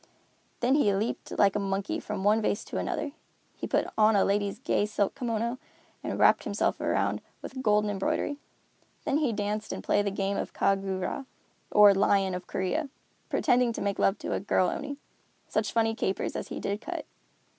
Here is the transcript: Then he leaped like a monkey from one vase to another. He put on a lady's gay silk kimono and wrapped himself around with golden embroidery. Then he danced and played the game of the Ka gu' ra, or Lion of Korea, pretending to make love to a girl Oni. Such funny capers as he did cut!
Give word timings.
Then 0.61 0.73
he 0.73 0.95
leaped 0.95 1.29
like 1.37 1.55
a 1.55 1.59
monkey 1.59 1.99
from 1.99 2.23
one 2.23 2.41
vase 2.41 2.65
to 2.65 2.79
another. 2.79 3.11
He 3.55 3.67
put 3.67 3.85
on 3.99 4.15
a 4.15 4.25
lady's 4.25 4.57
gay 4.57 4.87
silk 4.87 5.13
kimono 5.13 5.59
and 6.03 6.17
wrapped 6.17 6.43
himself 6.43 6.81
around 6.81 7.21
with 7.43 7.61
golden 7.61 7.91
embroidery. 7.91 8.39
Then 9.05 9.17
he 9.19 9.31
danced 9.31 9.71
and 9.71 9.83
played 9.83 10.07
the 10.07 10.09
game 10.09 10.37
of 10.37 10.47
the 10.53 10.57
Ka 10.57 10.73
gu' 10.73 10.97
ra, 10.97 11.25
or 11.69 11.93
Lion 11.93 12.33
of 12.33 12.47
Korea, 12.47 12.89
pretending 13.29 13.71
to 13.73 13.81
make 13.81 13.99
love 13.99 14.17
to 14.17 14.33
a 14.33 14.39
girl 14.39 14.69
Oni. 14.69 14.97
Such 15.47 15.71
funny 15.71 15.93
capers 15.93 16.35
as 16.35 16.47
he 16.47 16.59
did 16.59 16.81
cut! 16.81 17.05